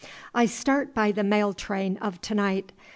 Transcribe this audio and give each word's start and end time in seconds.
"I 0.33 0.47
start 0.47 0.95
by 0.95 1.11
the 1.11 1.23
mail 1.23 1.53
train 1.53 1.97
of 1.97 2.19
to 2.21 2.33
night. 2.33 2.71